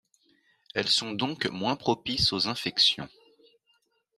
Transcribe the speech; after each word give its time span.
Elles 0.73 0.87
sont 0.87 1.11
donc 1.11 1.45
moins 1.45 1.75
propices 1.75 2.33
aux 2.33 2.47
infections. 2.47 3.07